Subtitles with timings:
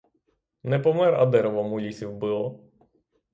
[0.63, 2.59] Не помер, а деревом у лісі вбило.